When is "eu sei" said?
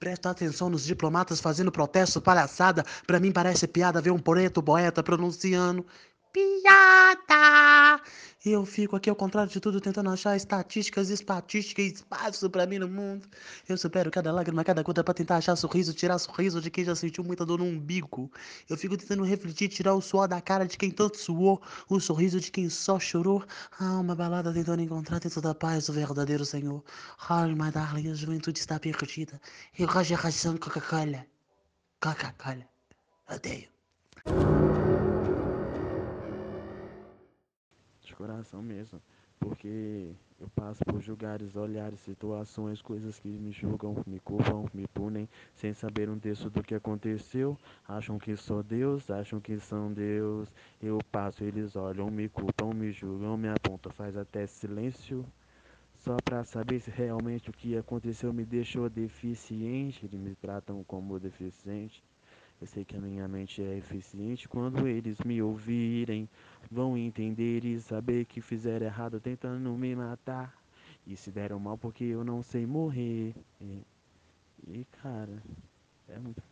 62.60-62.84